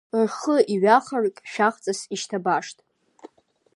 [0.23, 2.77] Рхы иҩахаргь шәахҵас ишьҭабашт.